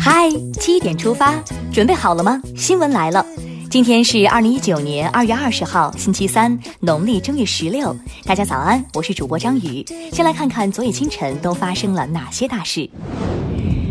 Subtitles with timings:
[0.00, 1.34] 嗨，七点出发，
[1.70, 2.40] 准备好了吗？
[2.56, 3.24] 新闻来了，
[3.70, 7.94] 今天是二零一九年二月二十号，星期三，农历正月十六。
[8.24, 9.84] 大家早安，我是主播张宇。
[10.10, 12.88] 先来看看昨夜清晨都发生了哪些大事。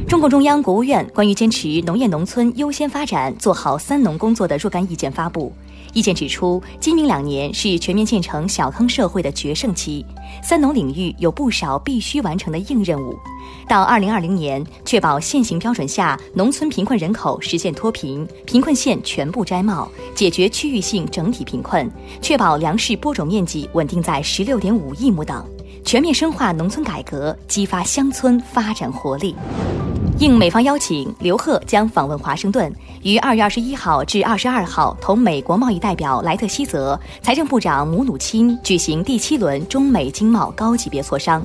[0.08, 5.52] 中共中央、国务院关于坚持农业农村优先发展、做好“三农”工作的若干意见发布。
[5.94, 10.06] 意见指出，今明两年是全面建成小康社会的决胜期，
[10.44, 13.18] 三农领域有不少必须完成的硬任务。
[13.68, 21.90] 到二零二零年，确保现行标准下农村贫困人口实现脱贫，贫困县全部摘帽，解决区域性整体贫困，
[22.21, 25.43] 确保粮食播种面积稳定在十六点五亿亩等，
[25.84, 29.36] 全面深化农村改革，激发乡村发展活力。
[30.19, 41.44] 应美方邀请，刘鹤将访问华盛顿，于二月二十一号至二十二号同美国贸易代表莱特希泽、财政部长姆努钦举行第七轮中美经贸高级别磋商。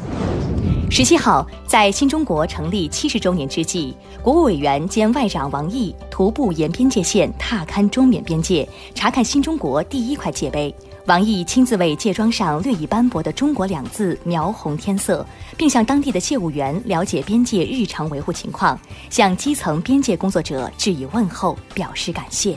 [0.88, 3.92] 十七号，在新中国成立七十周年之际，
[4.22, 10.72] 国务委员兼外长王毅徒步沿边界线踏勘中缅边界，查看新中国第一块界碑。
[11.06, 15.26] 王毅亲自为界桩上略已斑驳的“中国”两字描红添色，
[15.56, 22.56] 并向当地的界务员了解边界日常维护情况，向基层边界工作者致以问候，表示感谢。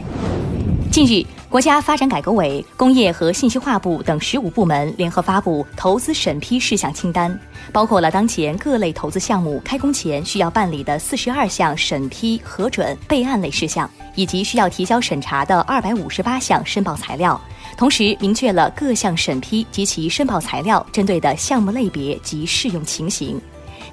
[0.93, 7.35] 近日，国家发展改革委、工业和信息化部等十五部门联合发布投资审批事项清单，
[7.71, 17.41] 包括了当前各类投资项目开工前需要办理的四十二项审批核准备案类事项，以及需要提交审查的二百五十八项申报材料。
[17.75, 23.41] 同时明确了各项审批及其申报材料针对的项目类别及适用情形，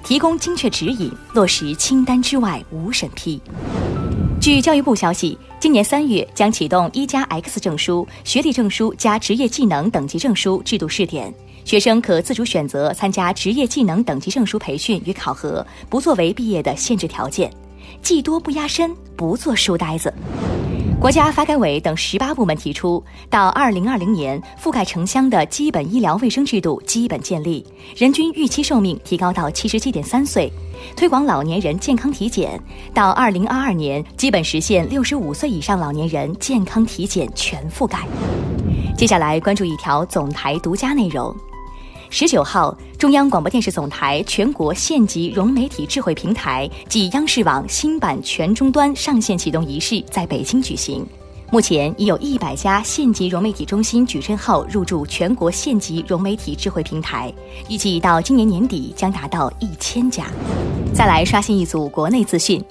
[0.03, 3.41] 提供精确指引，落实清单之外无审批。
[4.41, 11.31] 据教育部消息，今年三月将启动一加 X 证书、学历证书加职业技能等级证书制度试点，
[11.63, 17.53] 学生可自主选择参加职业技能等级证书培训与考核，不作为毕业的限制条件。
[18.01, 20.11] 技多不压身，不做书呆子。
[21.01, 27.65] 国家发改委等十八部门提出，到二零二零年，覆盖城乡的基本医疗卫生制度基本建立，
[27.97, 30.53] 人均预期寿命提高到七十七点三岁，
[30.95, 32.61] 推广老年人健康体检，
[32.93, 38.05] 到二零二二年，基本实现六十五岁以上老年人健康体检全覆盖。
[38.95, 41.35] 接下来关注一条总台独家内容。
[42.13, 51.07] 十九号，中央广播电视总台全国县级融媒体智慧平台暨央视网新版全终端上线启动仪式在北京举行。
[51.51, 57.33] 目前已有一百家县级融媒体中心矩阵号入驻全国县级融媒体智慧平台，
[57.69, 60.25] 预计到今年年底将达到一千家。
[60.93, 62.61] 再来刷新一组国内资讯，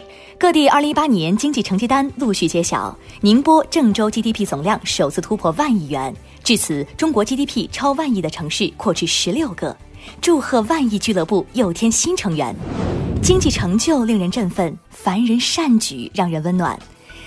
[0.40, 6.16] 各地二零一八年经济成绩单陆续揭晓，宁波、郑州 GDP 总量首次突破万亿元。
[6.42, 9.76] 至此，中国 GDP 超万亿的城市扩至十六个，
[10.22, 12.56] 祝贺万亿俱乐部又添新成员。
[13.22, 16.78] 经济成就令人振奋，凡人善举让人温暖。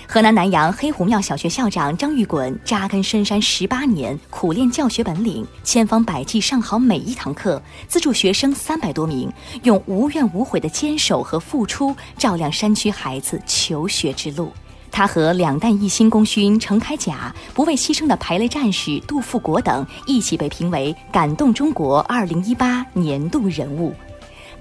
[0.06, 9.32] 河南南阳黑虎庙小学校长张玉滚扎根深山十八年，苦练教学本领，千方百计上好每一堂课，资助学生三百多名，
[9.62, 14.52] 用无怨无悔的坚守和付出，照亮山区孩子求学之路。
[14.92, 23.92] 他和两弹一星功勋程开甲、不畏牺牲的排雷战士杜富国等一起被评为感动中国二零一八年度人物，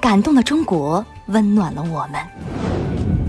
[0.01, 2.72] 感动了中国，温暖了我们。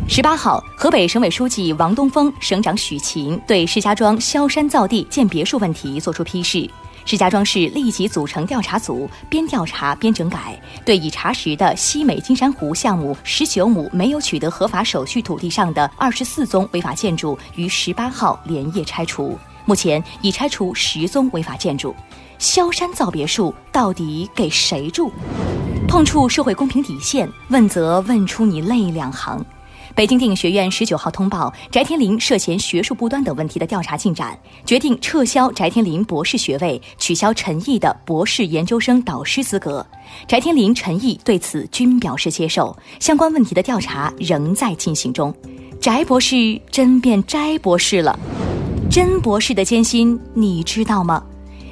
[0.07, 6.69] 十八号，河北省委书记王东峰、省长许勤对石家庄萧山造地建别墅问题作出批示。
[7.07, 19.39] 石家庄市立即组成调查组，边调查边整改，对已查实的西美金山湖项目十九亩没有取得合法手续土地上的二十四宗违法建筑，于十八号连夜拆除。
[19.65, 21.95] 目前已拆除十宗违法建筑。
[22.39, 25.11] 萧山造别墅到底给谁住？
[25.89, 29.45] 碰触社会公平底线，问责问出你泪两行。
[29.95, 39.87] 北京电影学院十九号通报翟天临涉嫌学术不端等问题的调查进展，决定撤销翟天临博士学位，取消陈毅的博士研究生导师资格。
[40.27, 45.33] 翟天临、陈毅对此均表示接受，相关问题的调查仍在进行中。
[45.81, 48.19] 翟博士真变翟博士了，
[48.91, 51.23] 真博士的艰辛你知道吗？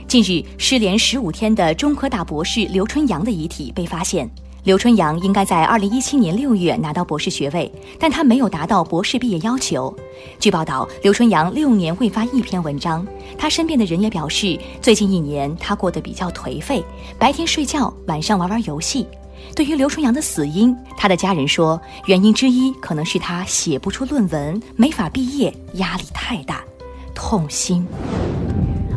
[0.07, 4.31] 近日，失联十五天的中科大博士刘春阳的遗体被发现。
[4.65, 9.93] 刘春阳应该在二零一七年六月拿到博士学位，但他没有达到博士毕业要求。
[10.39, 13.05] 据报道，刘春阳六年未发一篇文章。
[13.37, 16.85] 他身边的人也表示，最近一年他过得比较颓废，
[17.19, 19.05] 白天睡觉，晚上玩玩游戏。
[19.57, 26.63] 对于刘春阳的死因，他的家人说，原因之一可能是他写不出论文，没法毕业，压力太大，
[27.17, 27.85] 痛心。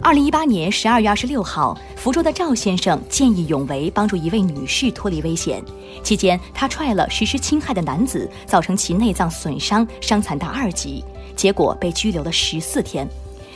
[0.05, 5.59] 二零一八年十二月二十六号，福州的赵先生见义勇为，帮助一位女士脱离危险。
[6.03, 11.03] 期间，他踹了实施侵害的男子，造成其内脏损伤，伤残达二级，
[11.35, 13.09] 结果被拘留了十四天。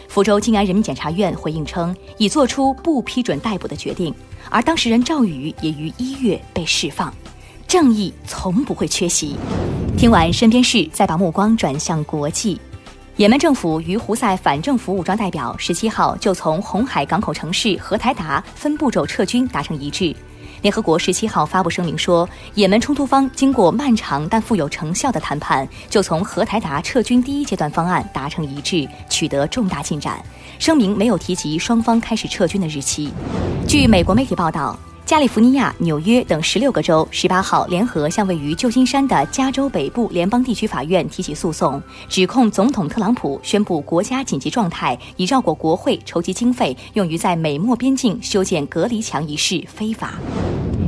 [0.08, 4.12] 福州静安人民检察院回应称，已作出不批准逮捕的决定，
[4.50, 7.14] 而当事人赵宇也于一月被释放。
[7.68, 9.36] 正义从不会缺席。
[9.96, 12.60] 听完身边事，再把目光转向国际。
[13.20, 20.16] 也门政府与胡塞反政府武装代表十七号就从红海港口城市荷台达分步骤撤军达成一致。
[20.62, 30.24] 联合国十七号发布声明说，也门冲突方经过漫长但富有成效的谈判，就从荷台达撤军第一阶段方案达成一致，取得重大进展。
[30.58, 33.12] 声明没有提及双方开始撤军的日期。
[33.68, 34.80] 据美国媒体报道。
[35.10, 50.14] 加利福尼亚、纽约等十六个州十八号联合向位于旧金山的加州北部联邦地区法院提起诉讼，指控总统特朗普宣布国家紧急状态，以绕过国会筹集经费用于在美墨边境修建隔离墙一事非法。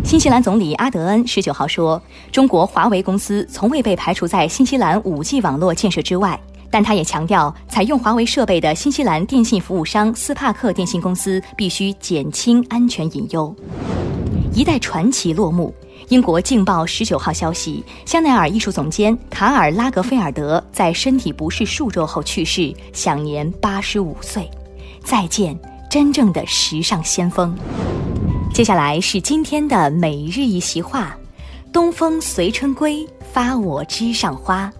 [0.05, 1.99] 新西兰总理阿德恩十九号说，
[2.31, 6.39] 中国华为公司从未被排除在新西兰 5G 网络建设之外。
[6.69, 13.53] 但他也强调，采用华为设备的新西兰电信服务商斯帕克电信公司必须减轻安全隐忧。
[14.53, 15.73] 一代传奇落幕。
[16.09, 24.49] 英国《镜报》十九号消息，香奈儿艺术总监卡尔拉格菲尔德在身体不适数周后去世，享年八十五岁。
[25.03, 25.57] 再见，
[25.89, 27.55] 真正的时尚先锋。
[28.53, 31.15] 接下来是今天的每日一席话：
[31.71, 34.71] 东风随春归，发我枝上花。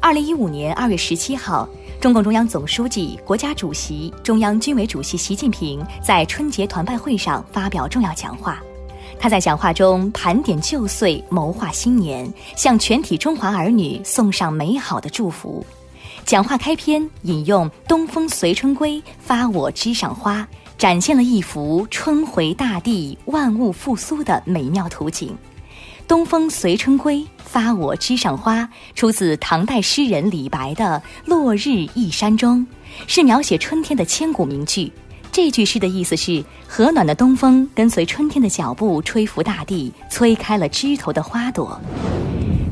[0.00, 1.68] 二零一五年二月十七号，
[2.00, 8.60] 中共中央总书记、国家主席、中央军委主席习近平在春节团拜会上发表重要讲话。
[9.18, 15.64] 他在讲话中盘点旧岁，谋划新年，向全体中华儿女送上美好的祝福。
[16.24, 20.46] 讲话开篇引用“东风随春归，发我枝上花”，
[20.76, 25.34] 展现了一幅春回大地、万物复苏的美妙图景。
[26.06, 32.60] 东风随春归，发我枝上花，出自唐代诗人李白的《落日忆山中》，
[33.06, 34.90] 是描写春天的千古名句。
[35.40, 41.80] 这句诗的意思是：和暖的东风跟随春天的脚步，吹拂大地，催开了枝头的花朵。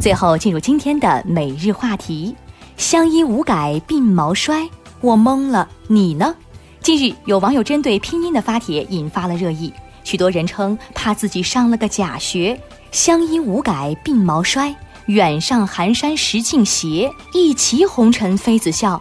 [0.00, 2.34] 最后进入今天的每日话题：
[2.76, 4.68] 相依无改鬓毛衰。
[5.00, 6.34] 我懵了，你呢？
[6.80, 9.72] 近日有网友针对拼音的发帖引发了热议，
[10.02, 12.60] 许多人称怕自己上了个假学。
[12.90, 14.74] 相依无改鬓毛衰，
[15.06, 19.00] 远上寒山石径斜，一骑红尘妃子笑。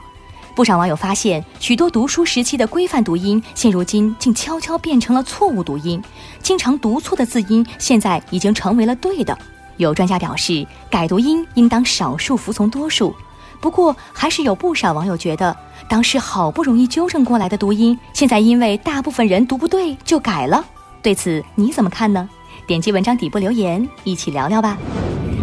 [0.56, 6.02] 不少网友发现，许多读书时期的规范读音，现如今竟悄悄变成了错误读音。
[6.42, 9.38] 经常读错的字音，现在已经成为了对的。
[9.76, 13.14] 有专家表示，改读音应当少数服从多数。
[13.60, 15.54] 不过，还是有不少网友觉得，
[15.90, 20.64] 当时好不容易纠正过来的读音，现在因为大部分人读不对就改了。
[21.02, 22.30] 对此你怎么看呢？
[22.66, 24.78] 点击文章底部留言，一起聊聊吧。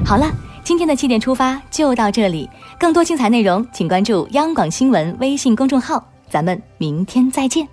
[0.06, 0.32] 好了，
[0.64, 2.48] 今天的七点出发就到这里，
[2.78, 7.66] 更多精彩内容请关注央广新闻微信公众号，咱们明天再见。